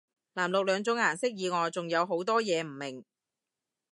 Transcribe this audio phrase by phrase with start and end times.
[0.33, 3.05] 藍綠兩種顏色以外仲有好多嘢唔明